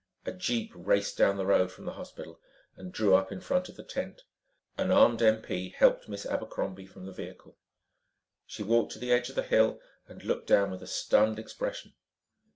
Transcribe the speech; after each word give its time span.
A 0.25 0.31
jeep 0.31 0.71
raced 0.73 1.15
down 1.15 1.37
the 1.37 1.45
road 1.45 1.71
from 1.71 1.85
the 1.85 1.93
hospital 1.93 2.41
and 2.75 2.91
drew 2.91 3.13
up 3.13 3.31
in 3.31 3.39
front 3.39 3.69
of 3.69 3.75
the 3.75 3.83
tent. 3.83 4.23
An 4.75 4.89
armed 4.89 5.19
MP 5.19 5.75
helped 5.75 6.09
Miss 6.09 6.25
Abercrombie 6.25 6.87
from 6.87 7.05
the 7.05 7.13
vehicle. 7.13 7.59
She 8.47 8.63
walked 8.63 8.93
to 8.93 8.97
the 8.99 9.11
edge 9.11 9.29
of 9.29 9.35
the 9.35 9.43
hill 9.43 9.79
and 10.07 10.23
looked 10.23 10.47
down 10.47 10.71
with 10.71 10.81
a 10.81 10.87
stunned 10.87 11.37
expression. 11.37 11.93